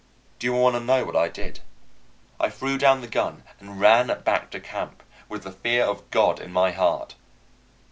[0.39, 1.59] Do you want to know what I did?
[2.39, 6.39] I threw down the gun and ran back to camp with the fear of God
[6.39, 7.13] in my heart.